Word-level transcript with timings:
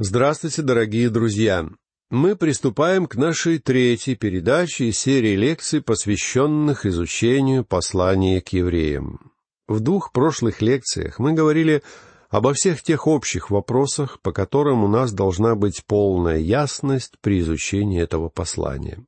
Здравствуйте, 0.00 0.62
дорогие 0.62 1.10
друзья! 1.10 1.68
Мы 2.08 2.36
приступаем 2.36 3.06
к 3.06 3.16
нашей 3.16 3.58
третьей 3.58 4.14
передаче 4.14 4.90
из 4.90 4.98
серии 5.00 5.34
лекций, 5.34 5.82
посвященных 5.82 6.86
изучению 6.86 7.64
послания 7.64 8.40
к 8.40 8.50
евреям. 8.50 9.32
В 9.66 9.80
двух 9.80 10.12
прошлых 10.12 10.62
лекциях 10.62 11.18
мы 11.18 11.32
говорили 11.32 11.82
обо 12.30 12.54
всех 12.54 12.84
тех 12.84 13.08
общих 13.08 13.50
вопросах, 13.50 14.20
по 14.22 14.30
которым 14.30 14.84
у 14.84 14.88
нас 14.88 15.12
должна 15.12 15.56
быть 15.56 15.82
полная 15.84 16.38
ясность 16.38 17.14
при 17.20 17.40
изучении 17.40 18.00
этого 18.00 18.28
послания. 18.28 19.04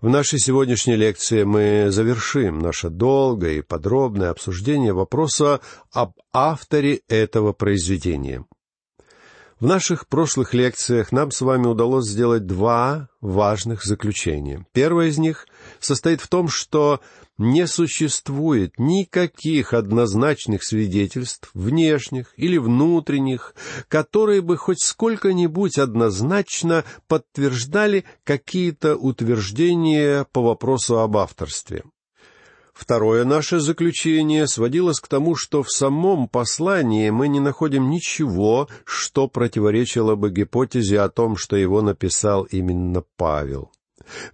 В 0.00 0.08
нашей 0.08 0.38
сегодняшней 0.38 0.96
лекции 0.96 1.44
мы 1.44 1.88
завершим 1.90 2.58
наше 2.58 2.88
долгое 2.88 3.58
и 3.58 3.62
подробное 3.62 4.30
обсуждение 4.30 4.94
вопроса 4.94 5.60
об 5.92 6.14
авторе 6.32 7.02
этого 7.06 7.52
произведения. 7.52 8.46
В 9.64 9.66
наших 9.66 10.08
прошлых 10.08 10.52
лекциях 10.52 11.10
нам 11.10 11.30
с 11.30 11.40
вами 11.40 11.66
удалось 11.66 12.04
сделать 12.04 12.44
два 12.44 13.08
важных 13.22 13.82
заключения. 13.82 14.66
Первое 14.74 15.06
из 15.06 15.16
них 15.16 15.46
состоит 15.80 16.20
в 16.20 16.28
том, 16.28 16.48
что 16.48 17.00
не 17.38 17.66
существует 17.66 18.74
никаких 18.76 19.72
однозначных 19.72 20.64
свидетельств, 20.64 21.48
внешних 21.54 22.34
или 22.36 22.58
внутренних, 22.58 23.54
которые 23.88 24.42
бы 24.42 24.58
хоть 24.58 24.82
сколько-нибудь 24.82 25.78
однозначно 25.78 26.84
подтверждали 27.08 28.04
какие-то 28.22 28.96
утверждения 28.96 30.26
по 30.30 30.42
вопросу 30.42 30.98
об 30.98 31.16
авторстве. 31.16 31.84
Второе 32.74 33.24
наше 33.24 33.60
заключение 33.60 34.48
сводилось 34.48 34.98
к 34.98 35.06
тому, 35.06 35.36
что 35.36 35.62
в 35.62 35.70
самом 35.70 36.28
послании 36.28 37.08
мы 37.10 37.28
не 37.28 37.38
находим 37.38 37.88
ничего, 37.88 38.68
что 38.84 39.28
противоречило 39.28 40.16
бы 40.16 40.30
гипотезе 40.30 41.00
о 41.00 41.08
том, 41.08 41.36
что 41.36 41.54
его 41.54 41.82
написал 41.82 42.42
именно 42.42 43.04
Павел. 43.16 43.70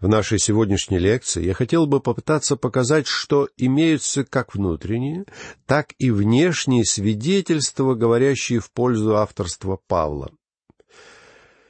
В 0.00 0.08
нашей 0.08 0.38
сегодняшней 0.38 0.98
лекции 0.98 1.44
я 1.44 1.52
хотел 1.52 1.86
бы 1.86 2.00
попытаться 2.00 2.56
показать, 2.56 3.06
что 3.06 3.48
имеются 3.58 4.24
как 4.24 4.55
внутренние, 4.55 5.27
так 5.66 5.92
и 5.98 6.11
внешние 6.11 6.86
свидетельства, 6.86 7.94
говорящие 7.94 8.58
в 8.58 8.72
пользу 8.72 9.16
авторства 9.16 9.78
Павла. 9.86 10.30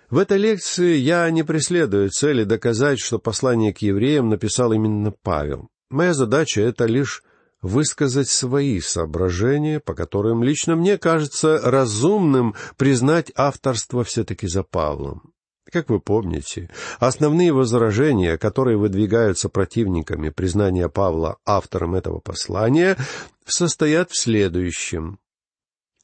В 0.09 0.19
этой 0.19 0.39
лекции 0.39 0.97
я 0.97 1.29
не 1.31 1.43
преследую 1.43 2.11
цели 2.11 2.45
доказать, 2.45 3.01
что 3.01 3.19
послание 3.19 3.75
к 3.75 3.79
евреям 3.79 4.29
написал 4.29 4.73
именно 4.73 5.11
Павел. 5.11 5.69
Моя 5.91 6.15
задача— 6.15 6.61
это 6.63 6.87
лишь 6.87 7.25
высказать 7.63 8.29
свои 8.29 8.81
соображения, 8.81 9.81
по 9.81 9.95
которым 9.95 10.43
лично 10.43 10.77
мне 10.77 10.99
кажется 10.99 11.61
разумным 11.63 12.55
признать 12.77 13.33
авторство 13.35 14.05
все-таки 14.05 14.47
за 14.47 14.63
Павлом. 14.63 15.33
Как 15.71 15.89
вы 15.89 16.01
помните, 16.01 16.71
основные 16.99 17.53
возражения, 17.53 18.39
которые 18.39 18.77
выдвигаются 18.77 19.49
противниками 19.49 20.31
признания 20.31 20.89
Павла 20.89 21.39
автором 21.45 21.95
этого 21.95 22.19
послания, 22.19 22.97
состоят 23.45 24.11
в 24.11 24.19
следующем. 24.19 25.19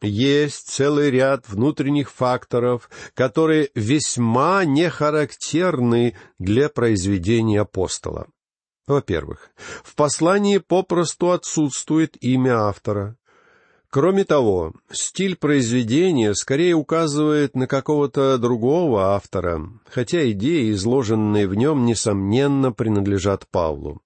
Есть 0.03 0.69
целый 0.69 1.11
ряд 1.11 1.49
внутренних 1.49 2.13
факторов, 2.13 2.91
которые 3.15 3.71
весьма 3.75 4.65
не 4.65 4.91
характерны 4.91 6.15
для 6.39 6.69
произведения 6.69 7.63
апостола. 7.63 8.29
Во-первых, 8.87 9.51
в 9.83 9.97
послании 9.97 10.59
попросту 10.59 11.33
отсутствует 11.33 12.17
имя 12.23 12.69
автора. 12.69 13.17
Кроме 13.91 14.25
того, 14.25 14.75
стиль 14.91 15.37
произведения 15.37 16.35
скорее 16.35 16.75
указывает 16.75 17.57
на 17.57 17.67
какого-то 17.67 18.39
другого 18.39 19.15
автора, 19.15 19.69
хотя 19.89 20.31
идеи, 20.31 20.73
изложенные 20.73 21.49
в 21.49 21.55
нем, 21.55 21.85
несомненно, 21.85 22.73
принадлежат 22.73 23.47
Павлу. 23.51 24.03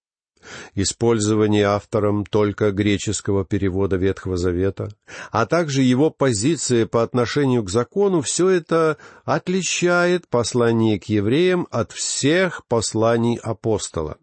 Использование 0.75 1.67
автором 1.67 2.25
только 2.25 2.71
греческого 2.71 3.45
перевода 3.45 3.97
Ветхого 3.97 4.39
Завета, 4.39 4.89
а 5.31 5.45
также 5.45 5.83
его 5.83 6.11
позиция 6.11 6.87
по 6.87 7.03
отношению 7.03 7.63
к 7.63 7.71
закону, 7.71 8.23
все 8.23 8.49
это 8.49 8.97
отличает 9.25 10.29
послание 10.29 10.99
к 10.99 11.05
евреям 11.05 11.67
от 11.71 11.93
всех 11.93 12.65
посланий 12.67 13.37
апостола. 13.37 14.17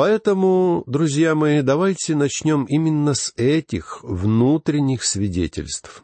Поэтому, 0.00 0.82
друзья 0.86 1.34
мои, 1.34 1.60
давайте 1.60 2.16
начнем 2.16 2.64
именно 2.64 3.12
с 3.12 3.34
этих 3.36 4.02
внутренних 4.02 5.04
свидетельств. 5.04 6.02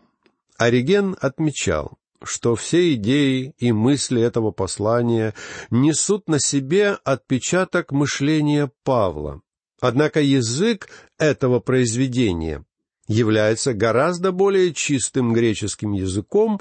Ориген 0.59 1.17
отмечал, 1.19 1.97
что 2.23 2.57
все 2.57 2.93
идеи 2.93 3.55
и 3.57 3.73
мысли 3.73 4.21
этого 4.21 4.51
послания 4.51 5.33
несут 5.71 6.29
на 6.29 6.39
себе 6.39 6.99
отпечаток 7.05 7.91
мышления 7.91 8.71
Павла. 8.85 9.41
Однако 9.81 10.21
язык 10.21 10.91
этого 11.17 11.61
произведения 11.61 12.67
является 13.09 13.73
гораздо 13.73 14.31
более 14.31 14.75
чистым 14.75 15.33
греческим 15.33 15.93
языком, 15.93 16.61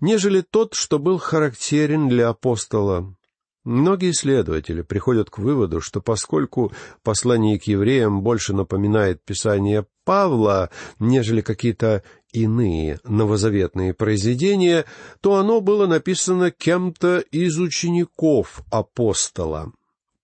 нежели 0.00 0.40
тот, 0.40 0.72
что 0.72 0.98
был 0.98 1.18
характерен 1.18 2.08
для 2.08 2.30
апостола 2.30 3.14
Многие 3.64 4.12
исследователи 4.12 4.80
приходят 4.80 5.28
к 5.28 5.38
выводу, 5.38 5.82
что 5.82 6.00
поскольку 6.00 6.72
послание 7.02 7.60
к 7.60 7.64
евреям 7.64 8.22
больше 8.22 8.54
напоминает 8.54 9.22
Писание 9.22 9.86
Павла, 10.04 10.70
нежели 10.98 11.42
какие-то 11.42 12.02
иные 12.32 13.00
новозаветные 13.04 13.92
произведения, 13.92 14.86
то 15.20 15.36
оно 15.36 15.60
было 15.60 15.86
написано 15.86 16.50
кем-то 16.50 17.18
из 17.18 17.58
учеников 17.58 18.62
апостола. 18.70 19.72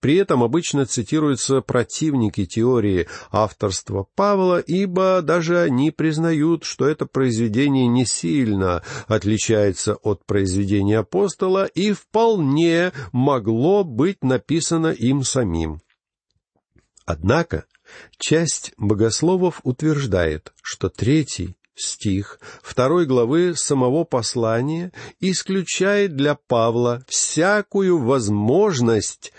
При 0.00 0.16
этом 0.16 0.42
обычно 0.42 0.84
цитируются 0.84 1.62
противники 1.62 2.44
теории 2.44 3.08
авторства 3.30 4.06
Павла, 4.14 4.58
ибо 4.58 5.22
даже 5.22 5.60
они 5.60 5.90
признают, 5.90 6.64
что 6.64 6.86
это 6.86 7.06
произведение 7.06 7.86
не 7.86 8.04
сильно 8.04 8.82
отличается 9.06 9.94
от 9.94 10.24
произведения 10.26 10.98
апостола 10.98 11.64
и 11.64 11.92
вполне 11.92 12.92
могло 13.12 13.84
быть 13.84 14.22
написано 14.22 14.88
им 14.88 15.22
самим. 15.22 15.80
Однако 17.06 17.64
часть 18.18 18.72
богословов 18.76 19.60
утверждает, 19.62 20.52
что 20.62 20.90
третий 20.90 21.56
стих 21.74 22.40
второй 22.62 23.06
главы 23.06 23.54
самого 23.54 24.04
послания 24.04 24.92
исключает 25.20 26.16
для 26.16 26.34
Павла 26.34 27.02
всякую 27.06 27.98
возможность 27.98 29.32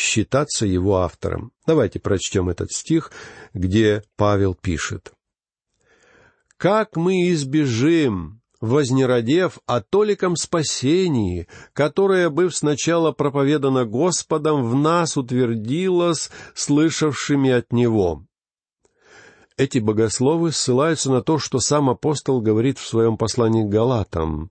считаться 0.00 0.66
его 0.66 0.98
автором. 0.98 1.52
Давайте 1.66 2.00
прочтем 2.00 2.48
этот 2.48 2.72
стих, 2.72 3.12
где 3.52 4.02
Павел 4.16 4.54
пишет. 4.54 5.12
«Как 6.56 6.96
мы 6.96 7.30
избежим, 7.30 8.40
вознеродев 8.60 9.58
о 9.66 9.80
толиком 9.80 10.36
спасении, 10.36 11.46
которое, 11.72 12.28
быв 12.30 12.54
сначала 12.54 13.12
проповедано 13.12 13.84
Господом, 13.84 14.68
в 14.68 14.74
нас 14.74 15.16
утвердилось 15.16 16.30
слышавшими 16.54 17.50
от 17.50 17.72
Него». 17.72 18.24
Эти 19.56 19.78
богословы 19.78 20.52
ссылаются 20.52 21.10
на 21.10 21.22
то, 21.22 21.38
что 21.38 21.58
сам 21.58 21.90
апостол 21.90 22.40
говорит 22.40 22.78
в 22.78 22.86
своем 22.86 23.18
послании 23.18 23.64
к 23.64 23.68
Галатам 23.68 24.50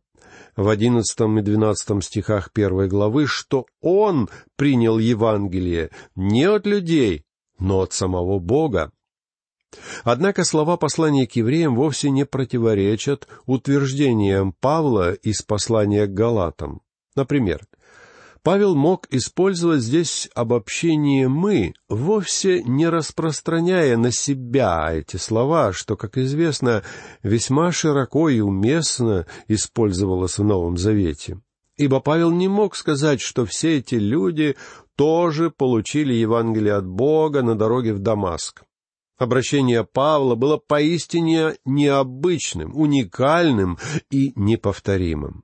в 0.60 0.68
одиннадцатом 0.68 1.40
и 1.40 1.42
двенадцатом 1.42 2.02
стихах 2.02 2.52
первой 2.52 2.90
главы, 2.90 3.28
что 3.28 3.66
он 3.80 4.30
принял 4.58 5.00
Евангелие 5.00 5.90
не 6.16 6.44
от 6.44 6.66
людей, 6.68 7.24
но 7.60 7.80
от 7.80 7.94
самого 7.94 8.40
Бога. 8.40 8.92
Однако 10.04 10.44
слова 10.44 10.76
послания 10.76 11.28
к 11.28 11.38
евреям 11.38 11.76
вовсе 11.76 12.10
не 12.10 12.26
противоречат 12.26 13.30
утверждениям 13.46 14.52
Павла 14.52 15.14
из 15.14 15.42
послания 15.44 16.08
к 16.08 16.14
Галатам. 16.14 16.82
Например, 17.16 17.62
Павел 18.42 18.76
мог 18.76 19.08
использовать 19.10 19.82
здесь 19.82 20.30
обобщение 20.34 21.28
«мы», 21.28 21.74
вовсе 21.90 22.64
не 22.64 22.88
распространяя 22.88 23.98
на 23.98 24.12
себя 24.12 24.90
эти 24.94 25.18
слова, 25.18 25.74
что, 25.74 25.98
как 25.98 26.18
известно, 26.18 26.84
весьма 27.22 27.72
широко 27.72 28.30
и 28.30 28.40
уместно 28.40 29.26
использовалось 29.48 30.38
в 30.38 30.44
Новом 30.44 30.78
Завете. 30.78 31.42
Ибо 31.76 32.00
Павел 32.00 32.32
не 32.32 32.48
мог 32.48 32.76
сказать, 32.76 33.22
что 33.22 33.46
все 33.46 33.78
эти 33.78 33.96
люди 33.96 34.56
тоже 34.96 35.50
получили 35.50 36.14
Евангелие 36.14 36.74
от 36.74 36.86
Бога 36.86 37.42
на 37.42 37.56
дороге 37.56 37.94
в 37.94 38.00
Дамаск. 38.00 38.64
Обращение 39.18 39.84
Павла 39.84 40.36
было 40.36 40.58
поистине 40.58 41.56
необычным, 41.66 42.74
уникальным 42.74 43.78
и 44.10 44.32
неповторимым. 44.36 45.44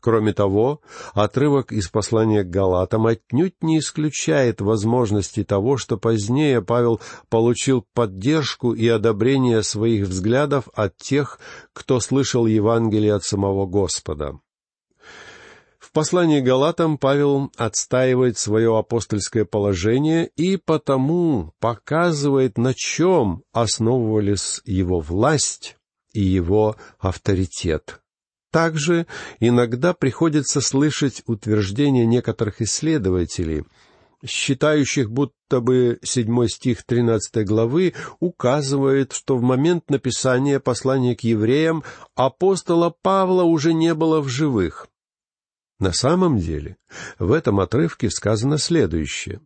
Кроме 0.00 0.32
того, 0.32 0.80
отрывок 1.12 1.72
из 1.72 1.88
послания 1.88 2.42
к 2.42 2.48
Галатам 2.48 3.06
отнюдь 3.06 3.62
не 3.62 3.78
исключает 3.78 4.62
возможности 4.62 5.44
того, 5.44 5.76
что 5.76 5.98
позднее 5.98 6.62
Павел 6.62 7.00
получил 7.28 7.84
поддержку 7.92 8.72
и 8.72 8.88
одобрение 8.88 9.62
своих 9.62 10.06
взглядов 10.06 10.68
от 10.74 10.96
тех, 10.96 11.38
кто 11.74 12.00
слышал 12.00 12.46
Евангелие 12.46 13.14
от 13.14 13.24
самого 13.24 13.66
Господа. 13.66 14.40
В 15.78 15.92
послании 15.92 16.40
Галатам 16.40 16.96
Павел 16.96 17.50
отстаивает 17.56 18.38
свое 18.38 18.78
апостольское 18.78 19.44
положение 19.44 20.30
и 20.36 20.56
потому 20.56 21.52
показывает, 21.58 22.56
на 22.56 22.72
чем 22.74 23.42
основывались 23.52 24.62
его 24.64 25.00
власть 25.00 25.76
и 26.12 26.20
его 26.20 26.76
авторитет. 27.00 28.00
Также 28.50 29.06
иногда 29.38 29.94
приходится 29.94 30.60
слышать 30.60 31.22
утверждения 31.26 32.04
некоторых 32.04 32.60
исследователей, 32.60 33.64
считающих, 34.24 35.10
будто 35.10 35.60
бы 35.60 35.98
седьмой 36.02 36.48
стих 36.48 36.82
тринадцатой 36.84 37.44
главы 37.44 37.94
указывает, 38.18 39.12
что 39.12 39.36
в 39.36 39.42
момент 39.42 39.88
написания 39.88 40.58
послания 40.58 41.14
к 41.14 41.20
евреям 41.20 41.84
апостола 42.16 42.94
Павла 43.02 43.44
уже 43.44 43.72
не 43.72 43.94
было 43.94 44.20
в 44.20 44.28
живых. 44.28 44.88
На 45.78 45.92
самом 45.92 46.38
деле, 46.38 46.76
в 47.18 47.32
этом 47.32 47.60
отрывке 47.60 48.10
сказано 48.10 48.58
следующее. 48.58 49.40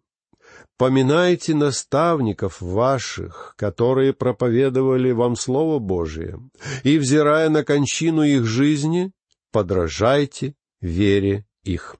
Поминайте 0.76 1.54
наставников 1.54 2.60
ваших, 2.60 3.54
которые 3.56 4.12
проповедовали 4.12 5.12
вам 5.12 5.36
Слово 5.36 5.78
Божие, 5.78 6.40
и, 6.82 6.98
взирая 6.98 7.48
на 7.48 7.64
кончину 7.64 8.22
их 8.22 8.44
жизни, 8.44 9.12
подражайте 9.52 10.54
вере 10.80 11.46
их. 11.62 11.96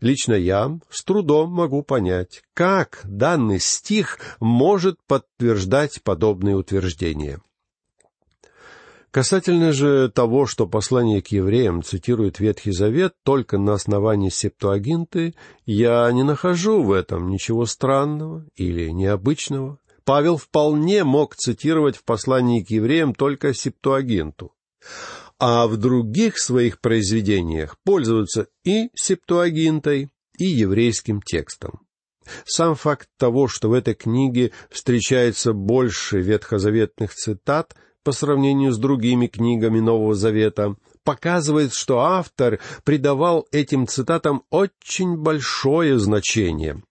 Лично 0.00 0.34
я 0.34 0.76
с 0.90 1.04
трудом 1.04 1.50
могу 1.50 1.82
понять, 1.82 2.42
как 2.52 3.00
данный 3.04 3.60
стих 3.60 4.18
может 4.40 4.98
подтверждать 5.06 6.02
подобные 6.02 6.56
утверждения. 6.56 7.40
Касательно 9.14 9.72
же 9.72 10.10
того, 10.12 10.44
что 10.44 10.66
послание 10.66 11.22
к 11.22 11.28
евреям 11.28 11.84
цитирует 11.84 12.40
Ветхий 12.40 12.72
Завет 12.72 13.14
только 13.22 13.58
на 13.58 13.74
основании 13.74 14.28
септуагинты, 14.28 15.36
я 15.66 16.10
не 16.10 16.24
нахожу 16.24 16.82
в 16.82 16.90
этом 16.90 17.28
ничего 17.28 17.64
странного 17.64 18.44
или 18.56 18.88
необычного. 18.90 19.78
Павел 20.04 20.36
вполне 20.36 21.04
мог 21.04 21.36
цитировать 21.36 21.96
в 21.96 22.02
послании 22.02 22.64
к 22.64 22.70
евреям 22.70 23.14
только 23.14 23.54
септуагинту, 23.54 24.52
а 25.38 25.68
в 25.68 25.76
других 25.76 26.36
своих 26.36 26.80
произведениях 26.80 27.76
пользоваться 27.84 28.48
и 28.64 28.90
септуагинтой, 28.96 30.10
и 30.38 30.44
еврейским 30.44 31.22
текстом. 31.22 31.86
Сам 32.44 32.74
факт 32.74 33.08
того, 33.16 33.46
что 33.46 33.68
в 33.68 33.74
этой 33.74 33.94
книге 33.94 34.50
встречается 34.70 35.52
больше 35.52 36.20
ветхозаветных 36.20 37.14
цитат, 37.14 37.76
по 38.04 38.12
сравнению 38.12 38.72
с 38.72 38.78
другими 38.78 39.26
книгами 39.26 39.80
Нового 39.80 40.14
Завета, 40.14 40.76
показывает, 41.02 41.74
что 41.74 42.00
автор 42.00 42.60
придавал 42.84 43.46
этим 43.50 43.86
цитатам 43.88 44.44
очень 44.50 45.16
большое 45.16 45.98
значение. 45.98 46.82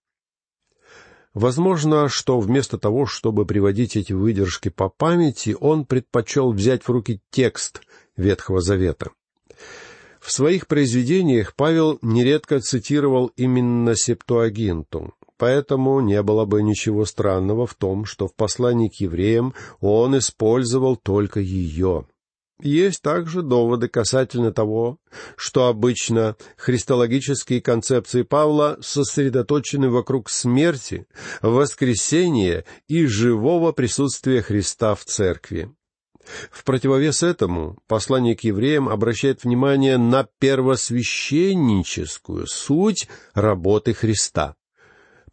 Возможно, 1.32 2.08
что 2.08 2.38
вместо 2.38 2.78
того, 2.78 3.06
чтобы 3.06 3.44
приводить 3.44 3.96
эти 3.96 4.12
выдержки 4.12 4.68
по 4.68 4.88
памяти, 4.88 5.56
он 5.58 5.84
предпочел 5.84 6.52
взять 6.52 6.84
в 6.84 6.90
руки 6.90 7.20
текст 7.30 7.80
Ветхого 8.16 8.60
Завета. 8.60 9.10
В 10.20 10.30
своих 10.32 10.68
произведениях 10.68 11.54
Павел 11.54 11.98
нередко 12.02 12.60
цитировал 12.60 13.32
именно 13.36 13.96
Септуагинту, 13.96 15.12
Поэтому 15.44 16.00
не 16.00 16.22
было 16.22 16.46
бы 16.46 16.62
ничего 16.62 17.04
странного 17.04 17.66
в 17.66 17.74
том, 17.74 18.06
что 18.06 18.28
в 18.28 18.34
послании 18.34 18.88
к 18.88 18.94
евреям 18.94 19.52
он 19.82 20.16
использовал 20.16 20.96
только 20.96 21.38
ее. 21.38 22.06
Есть 22.62 23.02
также 23.02 23.42
доводы 23.42 23.88
касательно 23.88 24.52
того, 24.52 24.96
что 25.36 25.66
обычно 25.66 26.36
христологические 26.56 27.60
концепции 27.60 28.22
Павла 28.22 28.78
сосредоточены 28.80 29.90
вокруг 29.90 30.30
смерти, 30.30 31.06
воскресения 31.42 32.64
и 32.88 33.04
живого 33.04 33.72
присутствия 33.72 34.40
Христа 34.40 34.94
в 34.94 35.04
церкви. 35.04 35.70
В 36.50 36.64
противовес 36.64 37.22
этому 37.22 37.76
послание 37.86 38.34
к 38.34 38.44
евреям 38.44 38.88
обращает 38.88 39.44
внимание 39.44 39.98
на 39.98 40.26
первосвященническую 40.38 42.46
суть 42.46 43.10
работы 43.34 43.92
Христа. 43.92 44.56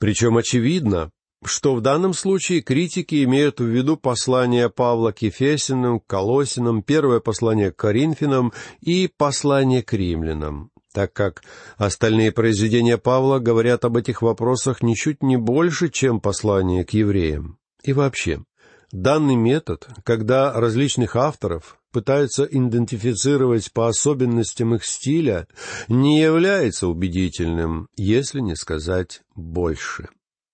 Причем 0.01 0.35
очевидно, 0.35 1.11
что 1.45 1.75
в 1.75 1.81
данном 1.81 2.15
случае 2.15 2.61
критики 2.61 3.23
имеют 3.23 3.59
в 3.59 3.65
виду 3.65 3.97
послание 3.97 4.67
Павла 4.67 5.11
к 5.11 5.21
Ефесиным, 5.21 5.99
к 5.99 6.07
Колосинам, 6.07 6.81
первое 6.81 7.19
послание 7.19 7.71
к 7.71 7.75
Коринфянам 7.75 8.51
и 8.79 9.07
послание 9.15 9.83
к 9.83 9.93
римлянам, 9.93 10.71
так 10.91 11.13
как 11.13 11.43
остальные 11.77 12.31
произведения 12.31 12.97
Павла 12.97 13.37
говорят 13.37 13.85
об 13.85 13.95
этих 13.95 14.23
вопросах 14.23 14.81
ничуть 14.81 15.21
не 15.21 15.37
больше, 15.37 15.89
чем 15.89 16.19
послание 16.19 16.83
к 16.83 16.95
евреям. 16.95 17.59
И 17.83 17.93
вообще, 17.93 18.41
данный 18.91 19.35
метод, 19.35 19.87
когда 20.03 20.53
различных 20.53 21.15
авторов 21.15 21.77
пытаются 21.91 22.43
идентифицировать 22.45 23.71
по 23.71 23.87
особенностям 23.87 24.75
их 24.75 24.85
стиля, 24.85 25.47
не 25.87 26.21
является 26.21 26.87
убедительным, 26.87 27.87
если 27.95 28.39
не 28.39 28.55
сказать 28.55 29.21
больше. 29.35 30.09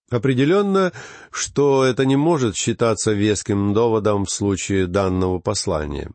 Определенно, 0.10 0.94
что 1.31 1.84
это 1.84 2.06
не 2.06 2.16
может 2.16 2.56
считаться 2.56 3.12
веским 3.12 3.74
доводом 3.74 4.25
в 4.25 4.31
случае 4.31 4.88
данного 4.88 5.39
послания. 5.39 6.12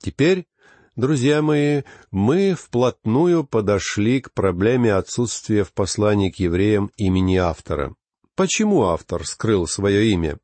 Теперь, 0.00 0.46
друзья 0.94 1.42
мои, 1.42 1.82
мы 2.12 2.54
вплотную 2.54 3.44
подошли 3.44 4.20
к 4.20 4.32
проблеме 4.32 4.94
отсутствия 4.94 5.64
в 5.64 5.72
послании 5.72 6.30
к 6.30 6.36
евреям 6.36 6.90
имени 6.96 7.36
автора. 7.36 7.94
Почему 8.36 8.84
автор 8.84 9.26
скрыл 9.26 9.66
свое 9.66 10.10
имя? 10.12 10.38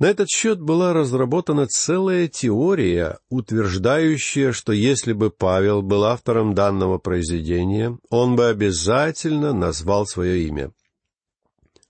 На 0.00 0.06
этот 0.06 0.28
счет 0.28 0.60
была 0.60 0.92
разработана 0.92 1.66
целая 1.66 2.26
теория, 2.26 3.18
утверждающая, 3.28 4.52
что 4.52 4.72
если 4.72 5.12
бы 5.12 5.30
Павел 5.30 5.82
был 5.82 6.04
автором 6.04 6.54
данного 6.54 6.98
произведения, 6.98 7.96
он 8.10 8.34
бы 8.34 8.48
обязательно 8.48 9.52
назвал 9.52 10.06
свое 10.06 10.46
имя. 10.48 10.72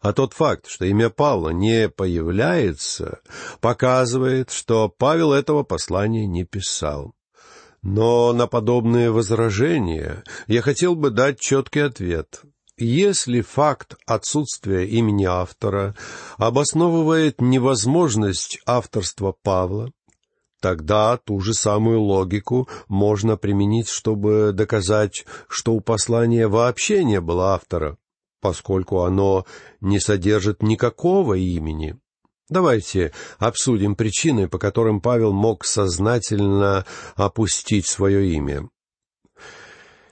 А 0.01 0.13
тот 0.13 0.35
факт, 0.35 0.67
что 0.69 0.85
имя 0.85 1.09
Павла 1.09 1.49
не 1.49 1.89
появляется, 1.89 3.21
показывает, 3.63 4.51
что 4.51 4.91
Павел 4.91 5.33
этого 5.33 5.63
послания 5.63 6.27
не 6.27 6.45
писал. 6.45 7.15
Но 7.81 8.35
на 8.35 8.47
подобные 8.47 9.11
возражения 9.11 10.23
я 10.47 10.61
хотел 10.61 10.95
бы 10.95 11.09
дать 11.09 11.41
четкий 11.41 11.81
ответ. 11.81 12.43
Если 12.77 13.41
факт 13.41 13.95
отсутствия 14.05 14.85
имени 14.89 15.25
автора 15.25 15.95
обосновывает 16.39 17.41
невозможность 17.41 18.59
авторства 18.67 19.33
Павла, 19.45 19.93
тогда 20.61 21.17
ту 21.19 21.39
же 21.39 21.55
самую 21.55 22.01
логику 22.01 22.69
можно 22.89 23.37
применить, 23.37 23.89
чтобы 23.89 24.51
доказать, 24.53 25.25
что 25.47 25.75
у 25.75 25.81
послания 25.81 26.49
вообще 26.49 27.05
не 27.05 27.21
было 27.21 27.55
автора, 27.55 27.97
поскольку 28.41 29.03
оно 29.03 29.47
не 29.81 30.01
содержит 30.01 30.61
никакого 30.61 31.35
имени. 31.35 31.97
Давайте 32.49 33.13
обсудим 33.39 33.95
причины, 33.95 34.49
по 34.49 34.59
которым 34.59 35.01
Павел 35.01 35.33
мог 35.33 35.65
сознательно 35.65 36.85
опустить 37.15 37.87
свое 37.87 38.33
имя. 38.33 38.69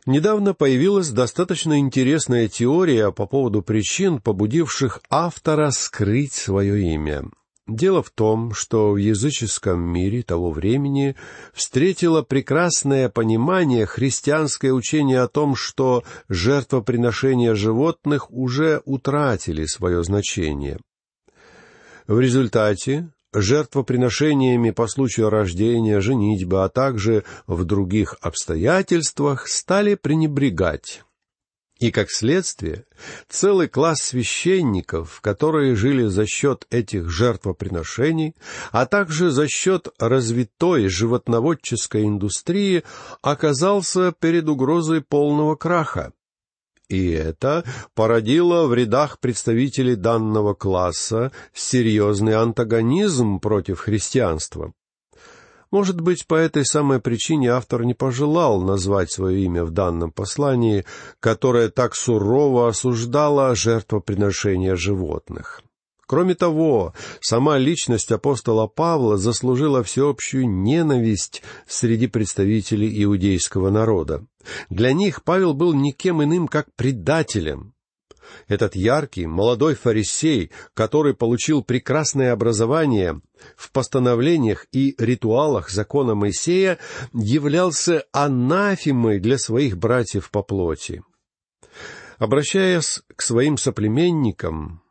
Недавно 0.05 0.53
появилась 0.53 1.11
достаточно 1.11 1.79
интересная 1.79 2.49
теория 2.49 3.13
по 3.13 3.27
поводу 3.27 3.63
причин, 3.63 4.21
побудивших 4.21 5.01
автора 5.09 5.71
скрыть 5.71 6.33
свое 6.33 6.93
имя. 6.95 7.25
Дело 7.69 8.03
в 8.03 8.11
том, 8.11 8.53
что 8.53 8.91
в 8.91 8.97
языческом 8.97 9.81
мире 9.81 10.25
того 10.25 10.51
времени 10.51 11.15
встретило 11.55 12.23
прекрасное 12.23 13.09
понимание 13.09 13.87
христианское 13.87 14.73
учение 14.73 15.21
о 15.21 15.29
том, 15.29 15.55
что 15.55 16.03
жертвоприношения 16.29 17.55
животных 17.55 18.33
уже 18.33 18.83
утратили 18.85 19.65
свое 19.67 20.03
значение. 20.03 20.79
В 22.09 22.19
результате 22.19 23.09
жертвоприношениями 23.33 24.71
по 24.71 24.87
случаю 24.87 25.31
рождения, 25.31 26.01
женитьбы, 26.01 26.65
а 26.65 26.69
также 26.69 27.25
в 27.47 27.65
других 27.65 28.17
обстоятельствах 28.21 29.49
стали 29.49 29.95
пренебрегать. 29.95 31.03
И, 31.83 31.91
как 31.91 32.13
следствие, 32.13 32.85
целый 33.29 33.67
класс 33.67 34.03
священников, 34.03 35.21
которые 35.21 35.75
жили 35.75 36.05
за 36.05 36.27
счет 36.27 36.65
этих 36.71 37.11
жертвоприношений, 37.11 38.37
а 38.71 38.87
также 38.87 39.33
за 39.33 39.49
счет 39.49 39.89
развитой 39.99 40.87
животноводческой 40.87 42.05
индустрии, 42.05 42.85
оказался 43.21 44.13
перед 44.13 44.49
угрозой 44.49 45.01
полного 45.01 45.57
краха. 45.57 46.13
И 46.93 47.11
это 47.11 47.65
породило 47.95 48.67
в 48.67 48.75
рядах 48.75 49.19
представителей 49.19 49.97
данного 49.97 50.53
класса 50.53 51.33
серьезный 51.55 52.35
антагонизм 52.35 53.41
против 53.41 53.81
христианства. 53.81 54.75
Может 55.71 56.03
быть, 56.03 56.27
по 56.27 56.35
этой 56.35 56.67
самой 56.67 57.01
причине 57.01 57.49
автор 57.49 57.85
не 57.85 57.95
пожелал 57.95 58.61
назвать 58.61 59.11
свое 59.11 59.43
имя 59.43 59.65
в 59.65 59.71
данном 59.71 60.13
послании, 60.13 60.85
которое 61.19 61.71
так 61.71 61.95
сурово 61.95 62.69
осуждало 62.69 63.55
жертвоприношения 63.55 64.77
животных. 64.77 65.63
Кроме 66.13 66.35
того, 66.35 66.93
сама 67.23 67.57
личность 67.57 68.13
апостола 68.13 68.67
Павла 68.67 69.17
заслужила 69.17 69.83
всеобщую 69.83 70.47
ненависть 70.47 71.43
среди 71.67 72.07
представителей 72.07 73.03
иудейского 73.03 73.71
народа. 73.71 74.27
Для 74.69 74.93
них 74.93 75.25
Павел 75.25 75.55
был 75.55 75.73
никем 75.73 76.23
иным, 76.23 76.49
как 76.49 76.67
предателем, 76.77 77.73
этот 78.47 78.77
яркий, 78.77 79.27
молодой 79.27 79.75
фарисей, 79.75 80.51
который 80.75 81.15
получил 81.15 81.65
прекрасное 81.65 82.35
образование 82.35 83.23
в 83.57 83.73
постановлениях 83.73 84.67
и 84.71 84.95
ритуалах 84.99 85.71
закона 85.71 86.15
Моисея, 86.15 86.77
являлся 87.15 88.05
анафемой 88.13 89.19
для 89.19 89.39
своих 89.39 89.79
братьев 89.79 90.31
по 90.31 90.43
плоти. 90.43 91.03
Обращаясь 92.19 93.01
к 93.17 93.23
своим 93.23 93.57
соплеменникам, 93.57 94.82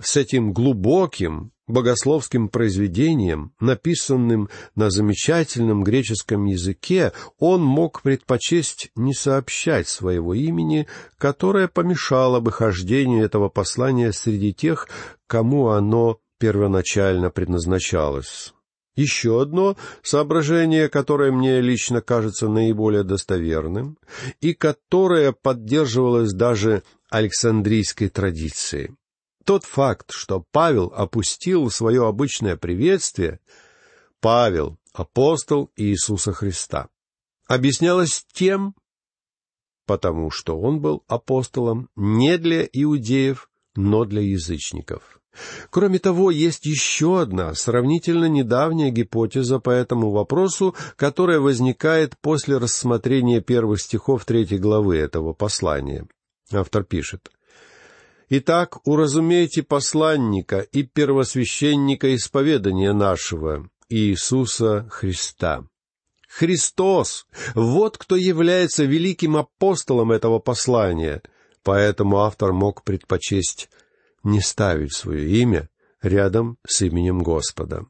с 0.00 0.16
этим 0.16 0.52
глубоким 0.52 1.52
богословским 1.66 2.48
произведением, 2.48 3.52
написанным 3.60 4.48
на 4.74 4.90
замечательном 4.90 5.84
греческом 5.84 6.46
языке, 6.46 7.12
он 7.38 7.62
мог 7.62 8.02
предпочесть 8.02 8.90
не 8.96 9.12
сообщать 9.12 9.86
своего 9.86 10.34
имени, 10.34 10.86
которое 11.18 11.68
помешало 11.68 12.40
бы 12.40 12.50
хождению 12.50 13.24
этого 13.24 13.48
послания 13.48 14.12
среди 14.12 14.54
тех, 14.54 14.88
кому 15.26 15.68
оно 15.68 16.18
первоначально 16.38 17.30
предназначалось. 17.30 18.54
Еще 18.96 19.40
одно 19.40 19.76
соображение, 20.02 20.88
которое 20.88 21.30
мне 21.30 21.60
лично 21.60 22.00
кажется 22.00 22.48
наиболее 22.48 23.04
достоверным, 23.04 23.96
и 24.40 24.54
которое 24.54 25.30
поддерживалось 25.30 26.32
даже 26.32 26.82
Александрийской 27.08 28.08
традицией 28.08 28.97
тот 29.48 29.64
факт, 29.64 30.10
что 30.10 30.44
Павел 30.52 30.92
опустил 30.94 31.70
свое 31.70 32.06
обычное 32.06 32.54
приветствие, 32.54 33.40
Павел, 34.20 34.76
апостол 34.92 35.70
Иисуса 35.74 36.34
Христа, 36.34 36.90
объяснялось 37.46 38.26
тем, 38.30 38.74
потому 39.86 40.30
что 40.30 40.60
он 40.60 40.82
был 40.82 41.02
апостолом 41.08 41.88
не 41.96 42.36
для 42.36 42.62
иудеев, 42.70 43.48
но 43.74 44.04
для 44.04 44.20
язычников. 44.20 45.18
Кроме 45.70 45.98
того, 45.98 46.30
есть 46.30 46.66
еще 46.66 47.18
одна 47.18 47.54
сравнительно 47.54 48.26
недавняя 48.26 48.90
гипотеза 48.90 49.60
по 49.60 49.70
этому 49.70 50.10
вопросу, 50.10 50.76
которая 50.96 51.40
возникает 51.40 52.18
после 52.20 52.58
рассмотрения 52.58 53.40
первых 53.40 53.80
стихов 53.80 54.26
третьей 54.26 54.58
главы 54.58 54.98
этого 54.98 55.32
послания. 55.32 56.06
Автор 56.52 56.84
пишет, 56.84 57.30
Итак, 58.30 58.86
уразумейте 58.86 59.62
посланника 59.62 60.60
и 60.60 60.82
первосвященника 60.82 62.14
исповедания 62.14 62.92
нашего, 62.92 63.70
Иисуса 63.88 64.86
Христа. 64.90 65.64
Христос— 66.28 67.26
вот 67.54 67.96
кто 67.96 68.16
является 68.16 68.84
великим 68.84 69.38
апостолом 69.38 70.12
этого 70.12 70.40
послания, 70.40 71.22
поэтому 71.62 72.18
автор 72.18 72.52
мог 72.52 72.84
предпочесть 72.84 73.70
не 74.22 74.42
ставить 74.42 74.94
свое 74.94 75.26
имя 75.40 75.70
рядом 76.02 76.58
с 76.66 76.82
именем 76.82 77.22
Господа. 77.22 77.86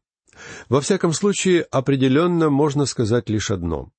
Во 0.68 0.80
всяком 0.80 1.12
случае, 1.14 1.62
определенно 1.62 2.48
можно 2.48 2.86
сказать 2.86 3.28
лишь 3.28 3.50
одно. 3.50 3.90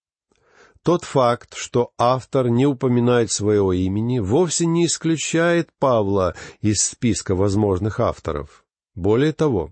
Тот 0.84 1.04
факт, 1.04 1.56
что 1.56 1.92
автор 1.98 2.50
не 2.50 2.66
упоминает 2.66 3.32
своего 3.32 3.74
имени, 3.74 4.20
вовсе 4.20 4.66
не 4.66 4.86
исключает 4.86 5.70
Павла 5.78 6.36
из 6.62 6.82
списка 6.82 7.36
возможных 7.36 8.00
авторов. 8.00 8.64
Более 8.96 9.34
того, 9.34 9.72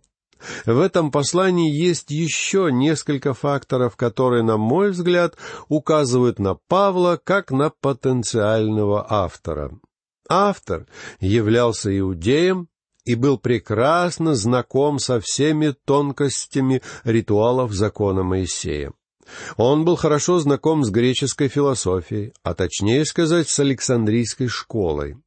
в 0.66 0.80
этом 0.80 1.12
послании 1.12 1.74
есть 1.74 2.12
еще 2.12 2.70
несколько 2.72 3.34
факторов, 3.34 3.96
которые, 3.96 4.44
на 4.44 4.58
мой 4.58 4.92
взгляд, 4.92 5.36
указывают 5.68 6.40
на 6.40 6.56
Павла 6.68 7.20
как 7.24 7.52
на 7.52 7.70
потенциального 7.70 9.06
автора. 9.10 9.72
Автор 10.30 10.86
являлся 11.20 11.98
иудеем 11.98 12.68
и 13.06 13.16
был 13.16 13.38
прекрасно 13.38 14.36
знаком 14.36 15.00
со 15.00 15.22
всеми 15.22 15.74
тонкостями 15.86 16.82
ритуалов 17.06 17.72
закона 17.72 18.24
Моисея. 18.24 18.92
Он 19.58 19.86
был 19.86 19.96
хорошо 19.96 20.40
знаком 20.40 20.84
с 20.84 20.90
греческой 20.90 21.48
философией, 21.48 22.34
а 22.44 22.54
точнее 22.54 23.06
сказать, 23.06 23.50
с 23.50 23.60
Александрийской 23.60 24.48
школой. 24.48 25.18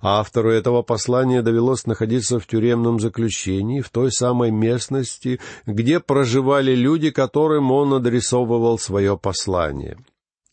Автору 0.00 0.50
этого 0.50 0.82
послания 0.82 1.42
довелось 1.42 1.86
находиться 1.86 2.40
в 2.40 2.46
тюремном 2.46 2.98
заключении 2.98 3.80
в 3.80 3.90
той 3.90 4.10
самой 4.10 4.50
местности, 4.50 5.40
где 5.66 6.00
проживали 6.00 6.74
люди, 6.74 7.10
которым 7.10 7.70
он 7.70 7.94
адресовывал 7.94 8.78
свое 8.78 9.16
послание. 9.16 9.96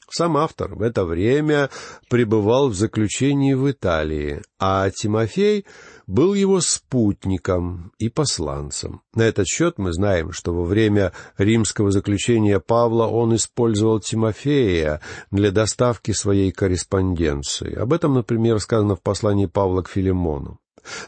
Сам 0.10 0.38
автор 0.38 0.76
в 0.76 0.82
это 0.82 1.04
время 1.04 1.70
пребывал 2.10 2.70
в 2.70 2.76
заключении 2.76 3.54
в 3.54 3.70
Италии, 3.70 4.42
а 4.58 4.90
Тимофей 4.90 5.66
был 6.08 6.34
его 6.34 6.62
спутником 6.62 7.92
и 8.00 8.08
посланцем. 8.08 9.02
На 9.14 9.24
этот 9.24 9.48
счет 9.48 9.78
мы 9.78 9.92
знаем, 9.92 10.32
что 10.32 10.54
во 10.54 10.64
время 10.64 11.12
римского 11.38 11.92
заключения 11.92 12.62
Павла 12.62 13.08
он 13.08 13.36
использовал 13.36 14.00
Тимофея 14.00 15.02
для 15.30 15.52
доставки 15.52 16.12
своей 16.12 16.52
корреспонденции. 16.52 17.76
Об 17.76 17.92
этом, 17.92 18.14
например, 18.14 18.60
сказано 18.62 18.96
в 18.96 19.02
послании 19.02 19.48
Павла 19.48 19.82
к 19.82 19.90
Филимону. 19.90 20.60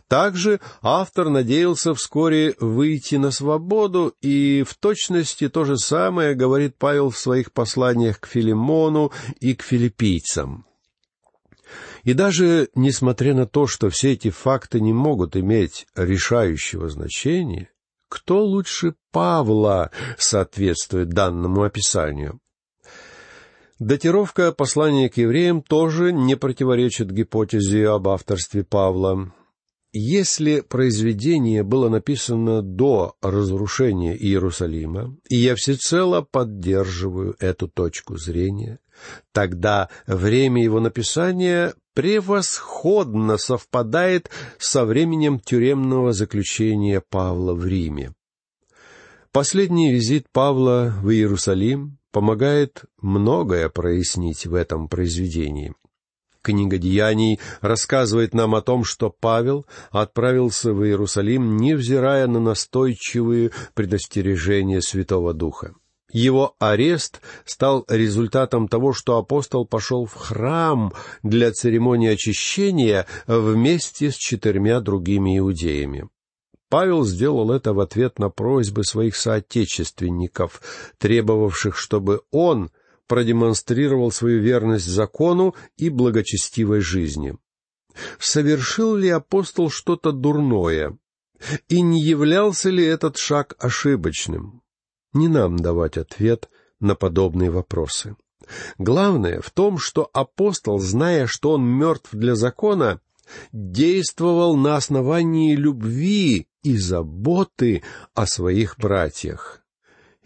Также 0.08 0.60
автор 0.82 1.30
надеялся 1.30 1.94
вскоре 1.94 2.56
выйти 2.60 3.16
на 3.16 3.32
свободу, 3.32 4.14
и 4.22 4.64
в 4.68 4.76
точности 4.76 5.50
то 5.50 5.66
же 5.66 5.78
самое 5.78 6.36
говорит 6.36 6.78
Павел 6.78 7.10
в 7.10 7.18
своих 7.18 7.52
посланиях 7.52 8.20
к 8.20 8.28
Филимону 8.28 9.12
и 9.40 9.56
к 9.56 9.64
филиппийцам. 9.64 10.66
И 12.04 12.14
даже 12.14 12.70
несмотря 12.76 13.34
на 13.34 13.46
то, 13.46 13.68
что 13.68 13.90
все 13.90 14.14
эти 14.14 14.30
факты 14.30 14.80
не 14.80 14.94
могут 14.94 15.36
иметь 15.36 15.86
решающего 15.96 16.90
значения, 16.90 17.70
кто 18.08 18.44
лучше 18.44 18.96
Павла 19.12 19.92
соответствует 20.18 21.10
данному 21.10 21.64
описанию? 21.64 22.40
Датировка 23.78 24.52
послания 24.52 25.10
к 25.10 25.18
евреям 25.18 25.62
тоже 25.62 26.12
не 26.12 26.36
противоречит 26.36 27.12
гипотезе 27.12 27.88
об 27.88 28.10
авторстве 28.10 28.64
Павла. 28.64 29.32
Если 29.92 30.62
произведение 30.62 31.64
было 31.64 31.90
написано 31.90 32.62
до 32.62 33.16
разрушения 33.24 34.16
Иерусалима, 34.16 35.18
и 35.30 35.38
я 35.38 35.56
всецело 35.56 36.22
поддерживаю 36.22 37.36
эту 37.40 37.68
точку 37.68 38.16
зрения, 38.16 38.80
тогда 39.32 39.90
время 40.06 40.64
его 40.64 40.80
написания 40.80 41.74
превосходно 41.96 43.38
совпадает 43.38 44.30
со 44.60 44.86
временем 44.86 45.40
тюремного 45.40 46.14
заключения 46.14 47.02
Павла 47.10 47.56
в 47.56 47.66
Риме. 47.66 48.14
Последний 49.32 49.92
визит 49.92 50.28
Павла 50.32 50.94
в 51.02 51.10
Иерусалим 51.10 51.98
помогает 52.12 52.84
многое 53.02 53.70
прояснить 53.70 54.46
в 54.46 54.54
этом 54.54 54.88
произведении. 54.88 55.74
Книга 56.42 56.78
Деяний 56.78 57.40
рассказывает 57.62 58.34
нам 58.34 58.56
о 58.56 58.62
том, 58.62 58.84
что 58.84 59.10
Павел 59.10 59.66
отправился 59.92 60.74
в 60.74 60.86
Иерусалим, 60.86 61.58
невзирая 61.58 62.28
на 62.28 62.40
настойчивые 62.40 63.52
предостережения 63.74 64.82
Святого 64.82 65.34
Духа. 65.34 65.74
Его 66.12 66.56
арест 66.60 67.22
стал 67.46 67.86
результатом 67.88 68.68
того, 68.68 68.94
что 68.94 69.18
апостол 69.18 69.66
пошел 69.66 70.06
в 70.06 70.16
храм 70.16 70.94
для 71.22 71.52
церемонии 71.52 72.10
очищения 72.10 73.06
вместе 73.28 74.10
с 74.10 74.16
четырьмя 74.16 74.80
другими 74.80 75.38
иудеями. 75.38 76.10
Павел 76.70 77.04
сделал 77.04 77.52
это 77.52 77.74
в 77.74 77.80
ответ 77.80 78.20
на 78.20 78.30
просьбы 78.30 78.84
своих 78.84 79.16
соотечественников, 79.16 80.62
требовавших, 81.00 81.78
чтобы 81.78 82.22
он 82.32 82.72
продемонстрировал 83.10 84.12
свою 84.12 84.40
верность 84.40 84.86
закону 84.86 85.56
и 85.78 85.90
благочестивой 85.90 86.80
жизни. 86.80 87.36
Совершил 88.20 88.96
ли 88.96 89.10
апостол 89.10 89.70
что-то 89.72 90.12
дурное? 90.12 90.98
И 91.68 91.82
не 91.82 92.02
являлся 92.02 92.70
ли 92.70 92.86
этот 92.86 93.18
шаг 93.18 93.56
ошибочным? 93.58 94.62
Не 95.12 95.28
нам 95.28 95.58
давать 95.58 95.98
ответ 95.98 96.50
на 96.80 96.96
подобные 96.96 97.50
вопросы. 97.50 98.16
Главное 98.78 99.42
в 99.42 99.50
том, 99.50 99.80
что 99.80 100.08
апостол, 100.14 100.80
зная, 100.80 101.26
что 101.26 101.54
он 101.54 101.66
мертв 101.66 102.10
для 102.12 102.36
закона, 102.36 103.02
действовал 103.52 104.56
на 104.56 104.76
основании 104.76 105.56
любви 105.56 106.48
и 106.62 106.78
заботы 106.78 107.82
о 108.14 108.28
своих 108.28 108.78
братьях. 108.78 109.59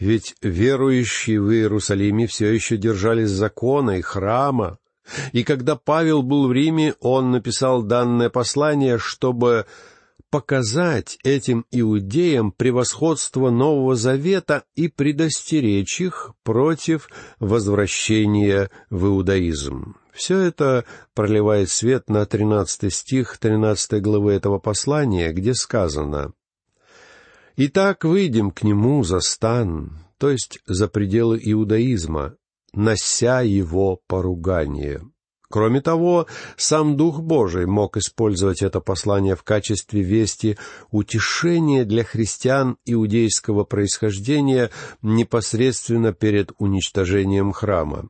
Ведь 0.03 0.36
верующие 0.41 1.39
в 1.39 1.50
Иерусалиме 1.50 2.27
все 2.27 2.51
еще 2.51 2.75
держались 2.75 3.29
закона 3.29 4.00
и 4.00 4.01
храма, 4.01 4.77
и 5.31 5.45
когда 5.45 5.77
Павел 5.77 6.24
был 6.24 6.50
в 6.50 6.51
Риме, 6.51 6.93
он 7.00 7.31
написал 7.31 7.83
данное 7.83 8.29
послание, 8.29 8.98
чтобы 8.98 9.65
показать 10.29 11.17
этим 11.24 11.65
иудеям 11.72 12.51
превосходство 12.51 13.50
Нового 13.50 13.95
Завета 13.95 14.65
и 14.75 14.89
предостеречь 14.89 16.01
их 16.01 16.33
против 16.43 17.07
возвращения 17.39 18.69
в 18.89 19.05
иудаизм. 19.05 19.95
Все 20.12 20.38
это 20.38 20.83
проливает 21.13 21.69
свет 21.69 22.10
на 22.10 22.25
тринадцатый 22.25 22.91
стих 22.91 23.38
тринадцатой 23.38 24.01
главы 24.01 24.33
этого 24.33 24.60
послания, 24.60 25.31
где 25.31 25.53
сказано 25.53 26.33
«Итак, 27.55 28.03
выйдем 28.03 28.50
к 28.50 28.63
нему 28.63 29.03
за 29.03 29.19
стан, 29.19 30.00
то 30.17 30.31
есть 30.31 30.60
за 30.65 30.88
пределы 30.88 31.39
иудаизма, 31.41 32.36
нося 32.74 33.41
его 33.41 34.01
поругание». 34.07 35.01
Кроме 35.53 35.81
того, 35.81 36.25
сам 36.57 36.98
Дух 36.98 37.22
Божий 37.22 37.67
мог 37.67 37.95
использовать 37.95 38.63
это 38.63 38.79
послание 38.79 39.36
в 39.36 39.43
качестве 39.43 40.01
вести 40.01 40.57
утешения 40.89 41.86
для 41.86 42.03
христиан 42.03 42.77
иудейского 42.86 43.63
происхождения 43.63 44.72
непосредственно 45.03 46.12
перед 46.12 46.53
уничтожением 46.57 47.51
храма. 47.51 48.10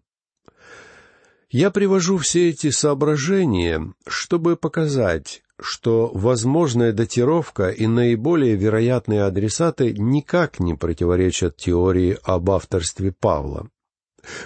Я 1.49 1.69
привожу 1.69 2.17
все 2.17 2.47
эти 2.47 2.69
соображения, 2.69 3.93
чтобы 4.07 4.55
показать, 4.55 5.43
что 5.63 6.11
возможная 6.13 6.91
датировка 6.91 7.69
и 7.69 7.87
наиболее 7.87 8.55
вероятные 8.55 9.23
адресаты 9.23 9.93
никак 9.93 10.59
не 10.59 10.75
противоречат 10.75 11.55
теории 11.55 12.17
об 12.23 12.51
авторстве 12.51 13.11
Павла. 13.11 13.69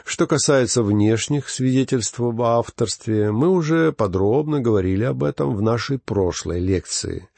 Что 0.06 0.28
касается 0.28 0.84
внешних 0.84 1.50
свидетельств 1.50 2.20
об 2.20 2.42
авторстве, 2.42 3.32
мы 3.32 3.50
уже 3.50 3.92
подробно 3.92 4.60
говорили 4.60 5.04
об 5.04 5.24
этом 5.24 5.56
в 5.56 5.62
нашей 5.62 6.00
прошлой 6.00 6.60
лекции. 6.60 7.30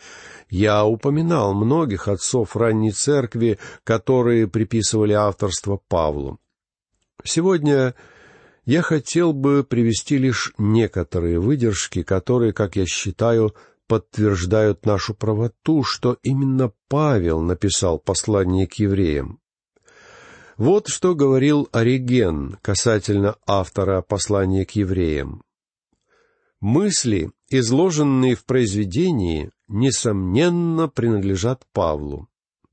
Я 0.50 0.86
упоминал 0.86 1.53
многих 1.53 2.07
отцов 2.07 2.55
ранней 2.55 2.91
церкви, 2.91 3.59
которые 3.83 4.48
приписывали 4.48 5.13
авторство 5.13 5.79
Павлу. 5.88 6.39
Сегодня 7.24 7.93
я 8.65 8.81
хотел 8.81 9.33
бы 9.33 9.63
привести 9.63 10.17
лишь 10.17 10.53
некоторые 10.57 11.39
выдержки, 11.39 12.03
которые, 12.03 12.53
как 12.53 12.75
я 12.75 12.86
считаю, 12.86 13.53
подтверждают 13.89 14.86
нашу 14.86 15.15
правоту, 15.15 15.84
что 15.84 16.17
именно 16.22 16.72
Павел 16.88 17.41
написал 17.41 17.98
послание 17.98 18.67
к 18.67 18.75
евреям. 18.75 19.39
Вот 20.58 20.88
что 20.88 21.15
говорил 21.15 21.67
Ориген 21.72 22.60
касательно 22.62 23.36
автора 23.48 24.01
послания 24.03 24.63
к 24.65 24.72
евреям. 24.72 25.41
Мысли, 26.62 27.31
изложенные 27.50 28.36
в 28.36 28.46
произведении, 28.46 29.50
несомненно 29.67 30.88
принадлежат 30.88 31.65
Павлу. 31.74 32.27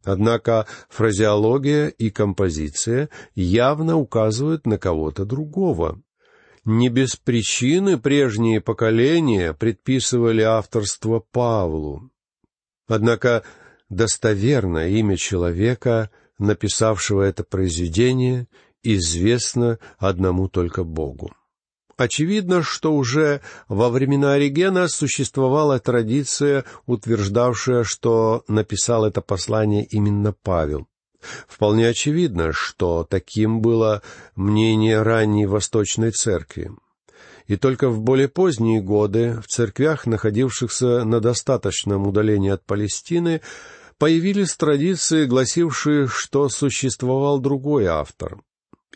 Однако 0.05 0.67
фразеология 0.91 1.87
и 1.87 2.11
композиция 2.11 3.09
явно 3.35 3.97
указывают 3.97 4.67
на 4.67 4.79
кого-то 4.79 5.25
другого. 5.25 6.03
Не 6.67 6.91
без 6.91 7.17
причины 7.17 7.97
прежние 7.97 8.61
поколения 8.61 9.55
предписывали 9.55 10.43
авторство 10.43 11.21
Павлу. 11.21 12.11
Однако 12.87 13.43
достоверное 13.89 14.89
имя 14.89 15.17
человека— 15.17 16.11
написавшего 16.39 17.23
это 17.23 17.45
произведение, 17.45 18.47
известно 18.83 19.79
одному 19.99 20.49
только 20.49 20.85
Богу. 20.85 21.33
Очевидно, 21.97 22.63
что 22.63 22.95
уже 22.95 23.41
во 23.69 23.89
времена 23.89 24.35
Оригена 24.35 24.87
существовала 24.89 25.79
традиция, 25.79 26.65
утверждавшая, 26.85 27.85
что 27.85 28.45
написал 28.49 29.07
это 29.07 29.23
послание 29.23 29.85
именно 29.85 30.33
Павел. 30.33 30.87
Вполне 31.49 31.89
очевидно, 31.89 32.53
что 32.53 33.07
таким 33.09 33.61
было 33.61 34.03
мнение 34.35 35.03
ранней 35.03 35.47
Восточной 35.47 36.11
Церкви. 36.11 36.71
И 37.47 37.57
только 37.57 37.89
в 37.89 38.01
более 38.01 38.29
поздние 38.29 38.81
годы 38.81 39.41
в 39.41 39.47
церквях, 39.47 40.07
находившихся 40.07 41.05
на 41.05 41.21
достаточном 41.21 42.07
удалении 42.07 42.51
от 42.51 42.65
Палестины, 42.65 43.41
появились 43.99 44.57
традиции, 44.57 45.27
гласившие, 45.27 46.09
что 46.09 46.49
существовал 46.49 47.39
другой 47.39 47.87
автор. 47.87 48.41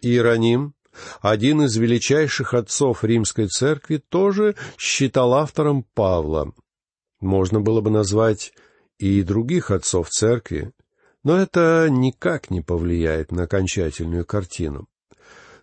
Иероним, 0.03 0.75
один 1.21 1.63
из 1.63 1.77
величайших 1.77 2.55
отцов 2.55 3.05
римской 3.05 3.47
церкви, 3.47 4.03
тоже 4.09 4.57
считал 4.77 5.35
автором 5.35 5.85
Павла. 5.95 6.53
Можно 7.21 7.61
было 7.61 7.81
бы 7.81 7.91
назвать 7.91 8.53
и 8.99 9.23
других 9.23 9.71
отцов 9.71 10.09
церкви, 10.11 10.73
но 11.23 11.39
это 11.39 11.89
никак 11.91 12.51
не 12.51 12.61
повлияет 12.61 13.33
на 13.33 13.45
окончательную 13.45 14.25
картину. 14.25 14.89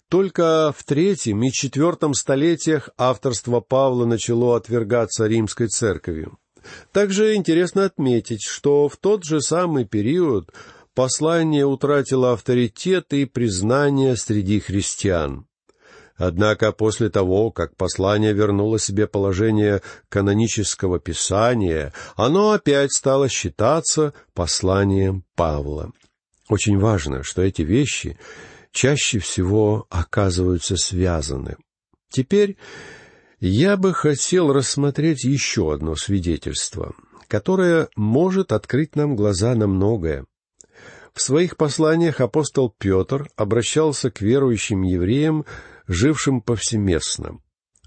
Только 0.10 0.74
в 0.76 0.84
третьем 0.84 1.44
и 1.44 1.52
четвертом 1.52 2.14
столетиях 2.14 2.90
авторство 2.98 3.60
Павла 3.60 4.06
начало 4.06 4.56
отвергаться 4.56 5.28
римской 5.28 5.68
церковью. 5.68 6.38
Также 6.92 7.36
интересно 7.36 7.86
отметить, 7.86 8.44
что 8.44 8.88
в 8.88 8.98
тот 8.98 9.26
же 9.26 9.42
самый 9.42 9.86
период 9.86 10.52
послание 10.94 11.66
утратило 11.66 12.34
авторитет 12.34 13.14
и 13.14 13.26
признание 13.26 14.16
среди 14.16 14.60
христиан. 14.60 15.47
Однако 16.18 16.72
после 16.72 17.10
того, 17.10 17.52
как 17.52 17.76
послание 17.76 18.34
вернуло 18.34 18.80
себе 18.80 19.08
положение 19.08 19.82
канонического 20.10 21.00
писания, 21.00 21.94
оно 22.16 22.52
опять 22.52 22.92
стало 22.92 23.30
считаться 23.30 24.14
посланием 24.34 25.24
Павла. 25.36 25.92
Очень 26.50 26.80
важно, 26.80 27.24
что 27.24 27.44
эти 27.44 27.62
вещи 27.62 28.18
чаще 28.72 29.20
всего 29.20 29.86
оказываются 29.90 30.76
связаны. 30.76 31.58
Теперь 32.10 32.58
я 33.40 33.78
бы 33.78 33.94
хотел 33.94 34.52
рассмотреть 34.52 35.24
еще 35.24 35.72
одно 35.74 35.96
свидетельство, 35.96 36.96
которое 37.28 37.90
может 37.96 38.52
открыть 38.52 38.96
нам 38.96 39.16
глаза 39.16 39.54
на 39.54 39.68
многое. 39.68 40.26
В 41.14 41.22
своих 41.22 41.58
посланиях 41.58 42.22
апостол 42.22 42.74
Петр 42.78 43.28
обращался 43.36 44.10
к 44.10 44.22
верующим 44.22 44.84
евреям, 44.84 45.46
жившим 45.88 46.42
повсеместно. 46.42 47.40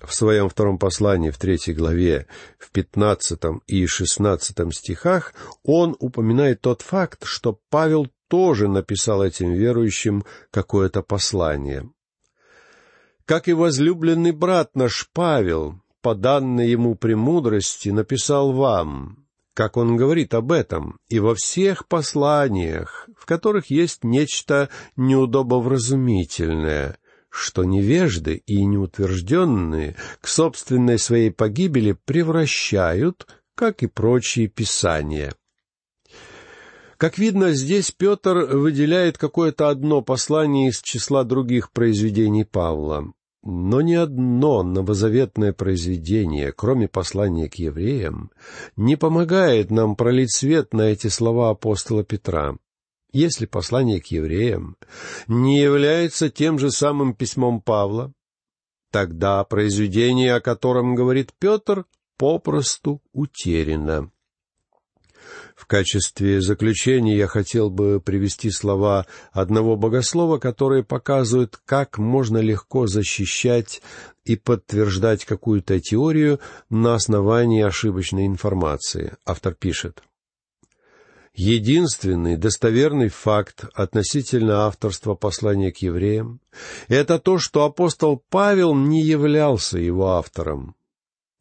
В 0.03 0.15
своем 0.15 0.49
втором 0.49 0.79
послании 0.79 1.31
в 1.31 1.39
третьей 1.39 1.75
главе, 1.75 2.27
в 2.59 2.71
пятнадцатом 2.71 3.63
и 3.67 3.87
шестнадцатом 3.87 4.73
стихах 4.73 5.35
он 5.63 5.95
упоминает 5.99 6.63
тот 6.63 6.83
факт, 6.83 7.25
что 7.25 7.61
Павел 7.69 8.09
тоже 8.29 8.69
написал 8.69 9.23
этим 9.23 9.53
верующим 9.53 10.25
какое-то 10.51 11.03
послание 11.03 11.91
как 13.31 13.47
и 13.47 13.53
возлюбленный 13.53 14.33
брат 14.33 14.75
наш 14.75 15.09
Павел, 15.13 15.81
по 16.03 16.17
данной 16.17 16.69
ему 16.69 16.97
премудрости, 16.97 17.91
написал 17.91 18.51
вам, 18.51 19.25
как 19.55 19.77
он 19.77 19.97
говорит 19.97 20.35
об 20.35 20.51
этом, 20.51 20.99
и 21.09 21.21
во 21.21 21.37
всех 21.37 21.87
посланиях, 21.87 23.09
в 23.17 23.27
которых 23.27 23.71
есть 23.71 24.03
нечто 24.03 24.69
неудобовразумительное, 24.97 26.99
что 27.31 27.65
невежды 27.65 28.43
и 28.47 28.65
неутвержденные 28.65 29.97
к 30.21 30.29
собственной 30.29 30.99
своей 30.99 31.31
погибели 31.31 31.97
превращают, 32.05 33.27
как 33.55 33.83
и 33.83 33.87
прочие 33.87 34.49
писания. 34.49 35.33
Как 36.97 37.17
видно, 37.17 37.53
здесь 37.53 37.93
Петр 37.93 38.57
выделяет 38.57 39.17
какое-то 39.17 39.71
одно 39.71 40.03
послание 40.03 40.69
из 40.69 40.83
числа 40.83 41.25
других 41.25 41.73
произведений 41.73 42.45
Павла. 42.45 43.13
Но 43.43 43.81
ни 43.81 43.95
одно 43.95 44.63
новозаветное 44.63 45.55
произведение, 45.55 46.53
кроме 46.53 46.89
послания 46.89 47.49
к 47.49 47.55
евреям, 47.55 48.31
не 48.77 48.97
помогает 48.97 49.71
нам 49.71 49.97
пролить 49.97 50.35
свет 50.35 50.75
на 50.75 50.83
эти 50.83 51.07
слова 51.07 51.49
апостола 51.49 52.05
Петра. 52.05 52.57
Если 53.13 53.47
послание 53.47 54.01
к 54.01 54.07
евреям 54.07 54.77
не 55.27 55.61
является 55.61 56.31
тем 56.31 56.59
же 56.59 56.71
самым 56.71 57.15
письмом 57.15 57.61
Павла, 57.61 58.13
тогда 58.93 59.43
произведение, 59.45 60.35
о 60.35 60.41
котором 60.41 60.95
говорит 60.95 61.33
Петр, 61.39 61.87
попросту 62.17 63.03
утеряно. 63.13 64.11
В 65.57 65.67
качестве 65.67 66.41
заключения 66.41 67.17
я 67.17 67.27
хотел 67.27 67.69
бы 67.69 68.01
привести 68.01 68.51
слова 68.51 69.07
одного 69.33 69.77
богослова, 69.77 70.39
которые 70.39 70.85
показывают, 70.85 71.61
как 71.67 71.99
можно 71.99 72.39
легко 72.39 72.87
защищать 72.87 73.83
и 74.25 74.37
подтверждать 74.37 75.25
какую-то 75.25 75.79
теорию 75.81 76.41
на 76.71 76.95
основании 76.95 77.63
ошибочной 77.63 78.27
информации. 78.27 79.17
Автор 79.27 79.55
пишет. 79.55 80.03
Единственный 81.35 82.37
достоверный 82.37 83.09
факт 83.09 83.65
относительно 83.75 84.67
авторства 84.67 85.15
послания 85.15 85.71
к 85.71 85.79
евреям– 85.79 86.41
это 86.89 87.19
то, 87.19 87.39
что 87.39 87.65
апостол 87.65 88.23
Павел 88.31 88.75
не 88.75 89.03
являлся 89.03 89.79
его 89.79 90.09
автором. 90.09 90.75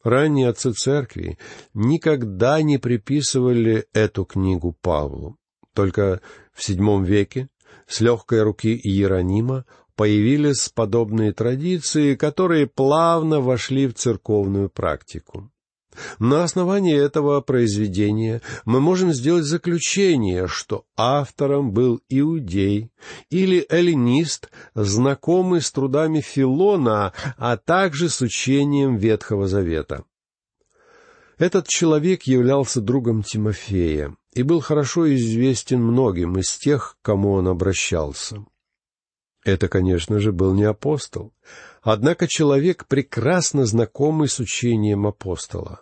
Ранние 0.02 0.48
отцы 0.48 0.72
церкви 0.72 1.38
никогда 1.74 2.62
не 2.62 2.78
приписывали 2.78 3.86
эту 3.92 4.24
книгу 4.24 4.74
Павлу. 4.80 5.36
Только 5.74 6.20
в 6.52 6.66
VII 6.66 7.04
веке 7.04 7.48
с 7.86 8.00
легкой 8.00 8.42
руки 8.42 8.74
Иеронима 8.74 9.66
появились 9.96 10.70
подобные 10.70 11.32
традиции, 11.32 12.14
которые 12.14 12.66
плавно 12.66 13.40
вошли 13.40 13.86
в 13.86 13.94
церковную 13.94 14.70
практику. 14.70 15.50
На 16.18 16.44
основании 16.44 16.96
этого 16.96 17.40
произведения 17.40 18.42
мы 18.64 18.80
можем 18.80 19.12
сделать 19.12 19.44
заключение, 19.44 20.46
что 20.46 20.84
автором 20.96 21.72
был 21.72 22.00
иудей 22.08 22.90
или 23.28 23.66
эллинист, 23.68 24.50
знакомый 24.74 25.60
с 25.60 25.70
трудами 25.72 26.20
Филона, 26.20 27.12
а 27.36 27.56
также 27.56 28.08
с 28.08 28.20
учением 28.20 28.96
Ветхого 28.96 29.48
Завета. 29.48 30.04
Этот 31.38 31.66
человек 31.68 32.24
являлся 32.24 32.80
другом 32.80 33.22
Тимофея 33.22 34.14
и 34.34 34.42
был 34.42 34.60
хорошо 34.60 35.12
известен 35.14 35.82
многим 35.82 36.38
из 36.38 36.56
тех, 36.56 36.98
к 37.00 37.04
кому 37.04 37.32
он 37.32 37.48
обращался. 37.48 38.44
Это, 39.44 39.68
конечно 39.68 40.18
же, 40.18 40.32
был 40.32 40.52
не 40.52 40.64
апостол, 40.64 41.32
однако 41.82 42.26
человек, 42.26 42.86
прекрасно 42.86 43.66
знакомый 43.66 44.28
с 44.28 44.38
учением 44.38 45.06
апостола. 45.06 45.80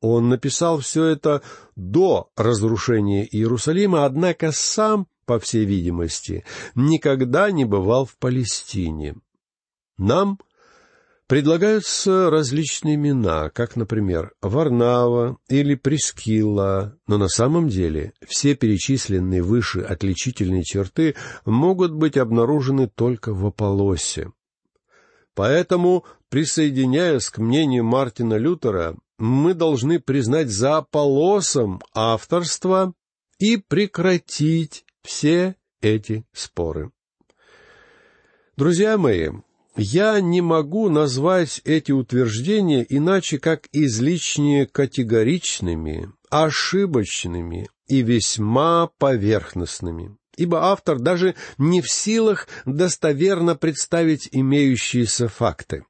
Он 0.00 0.28
написал 0.28 0.80
все 0.80 1.04
это 1.06 1.42
до 1.76 2.30
разрушения 2.36 3.24
Иерусалима, 3.24 4.04
однако 4.04 4.50
сам, 4.50 5.06
по 5.26 5.38
всей 5.38 5.64
видимости, 5.64 6.44
никогда 6.74 7.50
не 7.52 7.64
бывал 7.64 8.04
в 8.04 8.16
Палестине. 8.16 9.14
Нам 9.96 10.38
предлагаются 11.28 12.28
различные 12.30 12.96
имена, 12.96 13.48
как, 13.50 13.76
например, 13.76 14.32
Варнава 14.42 15.38
или 15.48 15.76
Прескилла, 15.76 16.98
но 17.06 17.16
на 17.16 17.28
самом 17.28 17.68
деле 17.68 18.12
все 18.26 18.56
перечисленные 18.56 19.40
выше 19.40 19.80
отличительные 19.80 20.64
черты 20.64 21.14
могут 21.46 21.92
быть 21.92 22.16
обнаружены 22.16 22.88
только 22.88 23.32
в 23.32 23.46
Аполлосе. 23.46 24.32
Поэтому, 25.34 26.04
присоединяясь 26.28 27.30
к 27.30 27.38
мнению 27.38 27.84
Мартина 27.84 28.34
Лютера, 28.34 28.96
мы 29.18 29.54
должны 29.54 30.00
признать 30.00 30.48
за 30.48 30.78
Аполлосом 30.78 31.80
авторство 31.94 32.92
и 33.38 33.56
прекратить 33.56 34.84
все 35.02 35.56
эти 35.80 36.24
споры. 36.32 36.90
Друзья 38.56 38.98
мои, 38.98 39.30
я 39.76 40.20
не 40.20 40.42
могу 40.42 40.90
назвать 40.90 41.62
эти 41.64 41.92
утверждения 41.92 42.84
иначе 42.86 43.38
как 43.38 43.68
излишне 43.72 44.66
категоричными, 44.66 46.12
ошибочными 46.28 47.68
и 47.86 48.02
весьма 48.02 48.90
поверхностными, 48.98 50.16
ибо 50.36 50.70
автор 50.70 50.98
даже 50.98 51.34
не 51.58 51.80
в 51.80 51.90
силах 51.90 52.48
достоверно 52.64 53.54
представить 53.54 54.28
имеющиеся 54.32 55.28
факты. 55.28 55.84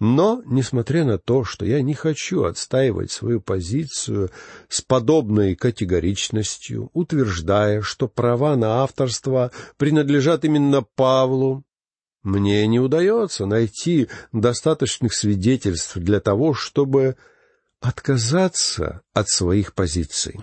Но, 0.00 0.42
несмотря 0.46 1.04
на 1.04 1.18
то, 1.18 1.44
что 1.44 1.64
я 1.64 1.82
не 1.82 1.94
хочу 1.94 2.44
отстаивать 2.44 3.10
свою 3.10 3.40
позицию 3.40 4.30
с 4.68 4.80
подобной 4.80 5.54
категоричностью, 5.54 6.90
утверждая, 6.92 7.82
что 7.82 8.08
права 8.08 8.56
на 8.56 8.82
авторство 8.82 9.50
принадлежат 9.76 10.44
именно 10.44 10.82
Павлу, 10.82 11.64
мне 12.22 12.66
не 12.66 12.80
удается 12.80 13.46
найти 13.46 14.08
достаточных 14.32 15.14
свидетельств 15.14 15.96
для 15.96 16.20
того, 16.20 16.54
чтобы 16.54 17.16
отказаться 17.80 19.02
от 19.12 19.28
своих 19.28 19.74
позиций. 19.74 20.40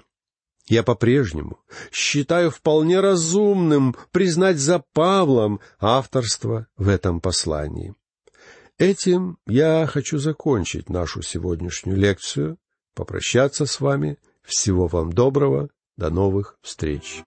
Я 0.67 0.81
по-прежнему 0.81 1.59
считаю 1.91 2.49
вполне 2.49 2.99
разумным 2.99 3.95
признать 4.11 4.57
за 4.57 4.83
Павлом 4.93 5.59
авторство 5.79 6.67
в 6.75 6.89
этом 6.89 7.21
послании. 7.21 7.93
Этим 8.77 9.37
я 9.45 9.87
хочу 9.87 10.17
закончить 10.17 10.89
нашу 10.89 11.21
сегодняшнюю 11.21 11.97
лекцию, 11.97 12.57
попрощаться 12.93 13.65
с 13.65 13.79
вами. 13.79 14.17
Всего 14.43 14.87
вам 14.87 15.13
доброго. 15.13 15.69
До 15.97 16.09
новых 16.09 16.57
встреч. 16.61 17.23